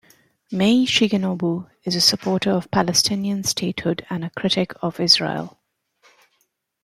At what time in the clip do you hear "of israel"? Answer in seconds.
4.81-5.59